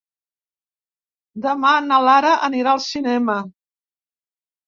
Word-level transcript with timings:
Demà 1.43 1.73
na 1.89 1.99
Lara 2.07 2.33
anirà 2.47 2.71
al 2.73 2.83
cinema. 2.87 3.35